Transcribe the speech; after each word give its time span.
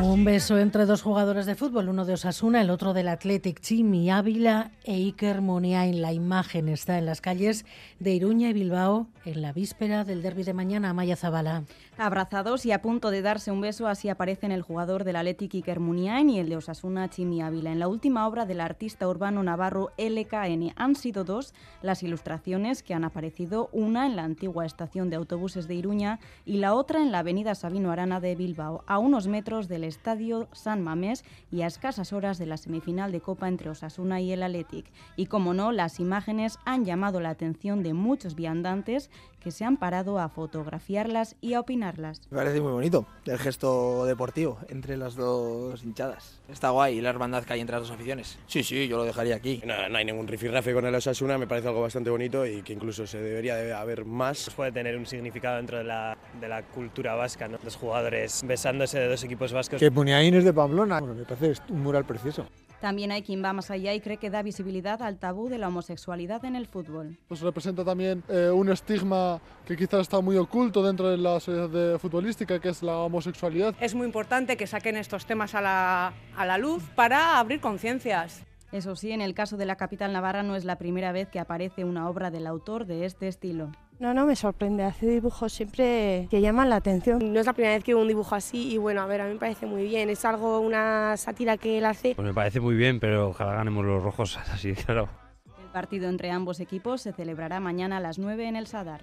Un 0.00 0.24
beso 0.24 0.58
entre 0.58 0.86
dos 0.86 1.02
jugadores 1.02 1.46
de 1.46 1.54
fútbol, 1.54 1.88
uno 1.88 2.04
de 2.04 2.14
Osasuna, 2.14 2.60
el 2.60 2.70
otro 2.70 2.92
del 2.92 3.08
Athletic, 3.08 3.60
Chimi 3.60 4.10
Ávila 4.10 4.70
e 4.84 4.94
Iker 4.94 5.40
Muniain. 5.40 6.00
La 6.00 6.12
imagen 6.12 6.68
está 6.68 6.98
en 6.98 7.06
las 7.06 7.20
calles 7.20 7.64
de 7.98 8.12
Iruña 8.12 8.50
y 8.50 8.52
Bilbao 8.52 9.08
en 9.24 9.42
la 9.42 9.52
víspera 9.52 10.04
del 10.04 10.22
derby 10.22 10.44
de 10.44 10.54
mañana, 10.54 10.92
Maya 10.92 11.16
Zabala. 11.16 11.64
Abrazados 11.98 12.66
y 12.66 12.72
a 12.72 12.82
punto 12.82 13.10
de 13.10 13.22
darse 13.22 13.50
un 13.50 13.60
beso, 13.60 13.88
así 13.88 14.08
aparecen 14.08 14.52
el 14.52 14.62
jugador 14.62 15.04
del 15.04 15.16
Athletic 15.16 15.54
Iker 15.54 15.80
Muniain 15.80 16.30
y 16.30 16.38
el 16.38 16.48
de 16.48 16.56
Osasuna, 16.56 17.08
Chimi 17.08 17.42
Ávila. 17.42 17.72
En 17.72 17.78
la 17.78 17.88
última 17.88 18.28
obra 18.28 18.46
del 18.46 18.60
artista 18.60 19.08
urbano 19.08 19.42
navarro 19.42 19.90
LKN 19.98 20.72
han 20.76 20.94
sido 20.94 21.24
dos 21.24 21.54
las 21.82 22.02
ilustraciones 22.02 22.82
que 22.82 22.94
han 22.94 23.04
aparecido, 23.04 23.70
una 23.72 24.06
en 24.06 24.14
la 24.14 24.24
antigua 24.24 24.66
estación 24.66 25.10
de 25.10 25.16
autobuses 25.16 25.66
de 25.66 25.74
Iruña 25.74 26.20
y 26.44 26.58
la 26.58 26.74
otra 26.74 27.02
en 27.02 27.12
la 27.12 27.20
avenida 27.20 27.54
Sabino 27.54 27.90
Arana 27.90 28.20
de 28.20 28.35
Bilbao, 28.36 28.84
a 28.86 28.98
unos 28.98 29.26
metros 29.26 29.68
del 29.68 29.84
estadio 29.84 30.48
San 30.52 30.82
Mamés 30.82 31.24
y 31.50 31.62
a 31.62 31.66
escasas 31.66 32.12
horas 32.12 32.38
de 32.38 32.46
la 32.46 32.56
semifinal 32.56 33.12
de 33.12 33.20
Copa 33.20 33.48
entre 33.48 33.70
Osasuna 33.70 34.20
y 34.20 34.32
el 34.32 34.42
Athletic. 34.42 34.86
Y 35.16 35.26
como 35.26 35.54
no, 35.54 35.72
las 35.72 36.00
imágenes 36.00 36.58
han 36.64 36.84
llamado 36.84 37.20
la 37.20 37.30
atención 37.30 37.82
de 37.82 37.94
muchos 37.94 38.34
viandantes 38.34 39.10
que 39.40 39.52
se 39.52 39.64
han 39.64 39.76
parado 39.76 40.18
a 40.18 40.28
fotografiarlas 40.28 41.36
y 41.40 41.54
a 41.54 41.60
opinarlas. 41.60 42.20
Me 42.30 42.38
parece 42.38 42.60
muy 42.60 42.72
bonito 42.72 43.06
el 43.26 43.38
gesto 43.38 44.04
deportivo 44.04 44.58
entre 44.68 44.96
las 44.96 45.14
dos 45.14 45.84
hinchadas. 45.84 46.40
Está 46.48 46.70
guay 46.70 47.00
la 47.00 47.10
hermandad 47.10 47.44
que 47.44 47.52
hay 47.52 47.60
entre 47.60 47.76
las 47.76 47.82
dos 47.86 47.92
aficiones. 47.92 48.40
Sí, 48.48 48.64
sí, 48.64 48.88
yo 48.88 48.96
lo 48.96 49.04
dejaría 49.04 49.36
aquí. 49.36 49.62
No, 49.64 49.88
no 49.88 49.98
hay 49.98 50.04
ningún 50.04 50.26
rifirrafe 50.26 50.74
con 50.74 50.84
el 50.84 50.94
Osasuna, 50.94 51.38
me 51.38 51.46
parece 51.46 51.68
algo 51.68 51.80
bastante 51.80 52.10
bonito 52.10 52.44
y 52.44 52.62
que 52.62 52.72
incluso 52.72 53.06
se 53.06 53.20
debería 53.20 53.54
de 53.54 53.72
haber 53.72 54.04
más. 54.04 54.46
Pues 54.46 54.56
puede 54.56 54.72
tener 54.72 54.96
un 54.96 55.06
significado 55.06 55.58
dentro 55.58 55.78
de 55.78 55.84
la, 55.84 56.16
de 56.40 56.48
la 56.48 56.62
cultura 56.62 57.14
vasca, 57.14 57.46
¿no? 57.46 57.58
Los 57.62 57.76
jugadores 57.76 58.25
besándose 58.44 58.98
de 58.98 59.08
dos 59.08 59.22
equipos 59.24 59.52
vascos. 59.52 59.80
Que 59.80 59.90
Muniain 59.90 60.34
es 60.34 60.44
de 60.44 60.52
Pamplona, 60.52 61.00
bueno, 61.00 61.14
me 61.14 61.24
parece 61.24 61.60
un 61.70 61.82
mural 61.82 62.04
precioso. 62.04 62.46
También 62.80 63.10
hay 63.10 63.22
quien 63.22 63.42
va 63.42 63.52
más 63.52 63.70
allá 63.70 63.94
y 63.94 64.00
cree 64.00 64.18
que 64.18 64.28
da 64.28 64.42
visibilidad 64.42 65.00
al 65.02 65.18
tabú 65.18 65.48
de 65.48 65.58
la 65.58 65.68
homosexualidad 65.68 66.44
en 66.44 66.56
el 66.56 66.66
fútbol. 66.66 67.18
Pues 67.26 67.40
representa 67.40 67.84
también 67.84 68.22
eh, 68.28 68.50
un 68.50 68.70
estigma 68.70 69.40
que 69.64 69.76
quizás 69.76 70.00
está 70.00 70.20
muy 70.20 70.36
oculto 70.36 70.82
dentro 70.82 71.08
de 71.08 71.16
la 71.16 71.40
sociedad 71.40 71.70
de 71.70 71.98
futbolística, 71.98 72.60
que 72.60 72.68
es 72.68 72.82
la 72.82 72.98
homosexualidad. 72.98 73.74
Es 73.80 73.94
muy 73.94 74.06
importante 74.06 74.56
que 74.56 74.66
saquen 74.66 74.96
estos 74.96 75.24
temas 75.24 75.54
a 75.54 75.62
la, 75.62 76.12
a 76.36 76.46
la 76.46 76.58
luz 76.58 76.82
para 76.94 77.38
abrir 77.38 77.60
conciencias. 77.60 78.44
Eso 78.72 78.94
sí, 78.94 79.12
en 79.12 79.22
el 79.22 79.32
caso 79.32 79.56
de 79.56 79.64
la 79.64 79.76
capital 79.76 80.12
navarra 80.12 80.42
no 80.42 80.54
es 80.54 80.64
la 80.64 80.76
primera 80.76 81.12
vez 81.12 81.28
que 81.28 81.38
aparece 81.38 81.84
una 81.84 82.10
obra 82.10 82.30
del 82.30 82.46
autor 82.46 82.84
de 82.84 83.06
este 83.06 83.28
estilo. 83.28 83.70
No, 83.98 84.12
no 84.12 84.26
me 84.26 84.36
sorprende. 84.36 84.84
Hace 84.84 85.06
dibujos 85.06 85.52
siempre 85.52 86.28
que 86.30 86.40
llaman 86.40 86.68
la 86.68 86.76
atención. 86.76 87.32
No 87.32 87.40
es 87.40 87.46
la 87.46 87.52
primera 87.54 87.74
vez 87.74 87.84
que 87.84 87.94
veo 87.94 88.02
un 88.02 88.08
dibujo 88.08 88.34
así 88.34 88.72
y 88.72 88.78
bueno, 88.78 89.00
a 89.00 89.06
ver, 89.06 89.22
a 89.22 89.26
mí 89.26 89.34
me 89.34 89.38
parece 89.38 89.66
muy 89.66 89.84
bien. 89.84 90.10
Es 90.10 90.24
algo, 90.24 90.60
una 90.60 91.16
sátira 91.16 91.56
que 91.56 91.78
él 91.78 91.86
hace. 91.86 92.14
Pues 92.14 92.26
me 92.26 92.34
parece 92.34 92.60
muy 92.60 92.74
bien, 92.74 93.00
pero 93.00 93.30
ojalá 93.30 93.54
ganemos 93.54 93.84
los 93.84 94.02
rojos 94.02 94.36
así, 94.52 94.74
claro. 94.74 95.08
El 95.62 95.70
partido 95.72 96.08
entre 96.08 96.30
ambos 96.30 96.60
equipos 96.60 97.02
se 97.02 97.12
celebrará 97.12 97.60
mañana 97.60 97.98
a 97.98 98.00
las 98.00 98.18
9 98.18 98.48
en 98.48 98.56
el 98.56 98.66
Sadar. 98.66 99.02